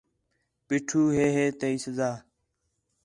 پیٹھو 0.67 1.01
ہے 1.15 1.25
ہے 1.35 1.45
تی 1.59 1.69
سزا 1.85 2.09
ہے 2.17 2.21